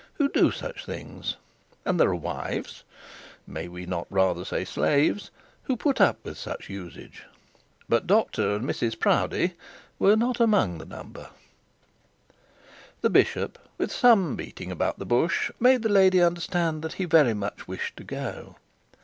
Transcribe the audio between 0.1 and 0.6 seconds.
who do